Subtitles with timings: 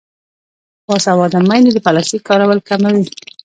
[0.87, 3.03] باسواده میندې د پلاستیک کارول کموي.